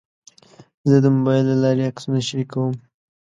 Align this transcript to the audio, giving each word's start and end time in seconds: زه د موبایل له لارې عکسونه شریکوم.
زه 0.89 0.97
د 1.03 1.05
موبایل 1.15 1.45
له 1.49 1.55
لارې 1.63 1.87
عکسونه 1.89 2.19
شریکوم. 2.27 2.73